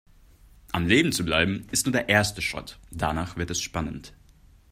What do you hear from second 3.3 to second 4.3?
wird es spannend.